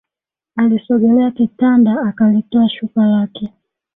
Alisogelea 0.55 1.31
kitanda 1.31 2.01
akalitoa 2.01 2.69
shuka 2.69 3.05
lake 3.05 3.53